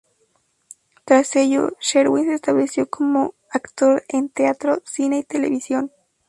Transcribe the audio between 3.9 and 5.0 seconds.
en teatro,